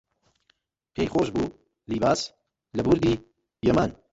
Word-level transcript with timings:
پێی 0.93 1.07
خۆش 1.13 1.29
بوو 1.35 1.45
لیباس 1.91 2.21
لە 2.77 2.81
بوردی 2.85 3.13
یەمان 3.67 3.89